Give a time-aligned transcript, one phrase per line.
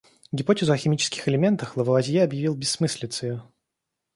[0.31, 3.47] Гипотезу о химических элементах Лавуазье объявил бессмыслицею.